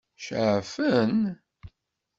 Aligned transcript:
Ceɛfen? 0.25 1.15